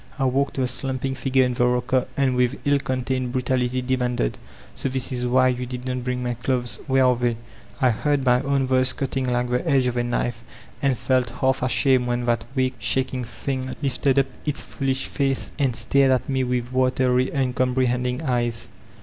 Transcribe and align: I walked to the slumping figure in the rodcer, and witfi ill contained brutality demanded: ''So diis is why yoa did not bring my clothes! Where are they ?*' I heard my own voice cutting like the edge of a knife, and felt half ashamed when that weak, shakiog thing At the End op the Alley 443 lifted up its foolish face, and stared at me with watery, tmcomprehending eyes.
I 0.17 0.25
walked 0.25 0.55
to 0.55 0.61
the 0.61 0.67
slumping 0.67 1.13
figure 1.13 1.45
in 1.45 1.53
the 1.53 1.63
rodcer, 1.65 2.07
and 2.17 2.35
witfi 2.35 2.57
ill 2.65 2.79
contained 2.79 3.33
brutality 3.33 3.83
demanded: 3.83 4.35
''So 4.75 4.89
diis 4.89 5.11
is 5.11 5.27
why 5.27 5.53
yoa 5.53 5.69
did 5.69 5.85
not 5.85 6.03
bring 6.03 6.23
my 6.23 6.33
clothes! 6.33 6.79
Where 6.87 7.05
are 7.05 7.15
they 7.15 7.37
?*' 7.15 7.37
I 7.81 7.91
heard 7.91 8.25
my 8.25 8.41
own 8.41 8.65
voice 8.65 8.93
cutting 8.93 9.31
like 9.31 9.51
the 9.51 9.67
edge 9.69 9.85
of 9.85 9.97
a 9.97 10.03
knife, 10.03 10.43
and 10.81 10.97
felt 10.97 11.29
half 11.41 11.61
ashamed 11.61 12.07
when 12.07 12.25
that 12.25 12.45
weak, 12.55 12.79
shakiog 12.79 13.27
thing 13.27 13.69
At 13.69 13.81
the 13.81 13.89
End 13.89 13.95
op 13.97 14.01
the 14.01 14.09
Alley 14.09 14.15
443 14.15 14.15
lifted 14.15 14.19
up 14.19 14.27
its 14.43 14.61
foolish 14.61 15.05
face, 15.05 15.51
and 15.59 15.75
stared 15.75 16.09
at 16.09 16.27
me 16.27 16.43
with 16.45 16.73
watery, 16.73 17.27
tmcomprehending 17.27 18.23
eyes. 18.23 18.69